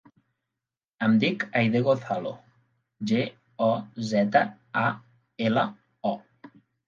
Em 1.07 1.11
dic 1.23 1.43
Aidé 1.59 1.81
Gozalo: 1.87 2.31
ge, 3.13 3.21
o, 3.67 3.69
zeta, 4.13 4.43
a, 4.85 4.85
ela, 5.49 5.67
o. 6.13 6.15